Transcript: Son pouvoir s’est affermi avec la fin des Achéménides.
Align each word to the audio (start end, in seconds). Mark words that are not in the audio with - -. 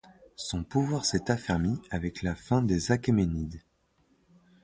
Son 0.35 0.63
pouvoir 0.63 1.05
s’est 1.05 1.29
affermi 1.29 1.79
avec 1.91 2.23
la 2.23 2.33
fin 2.33 2.63
des 2.63 2.91
Achéménides. 2.91 3.61